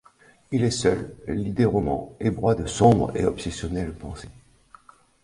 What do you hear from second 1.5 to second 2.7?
des romans et broie de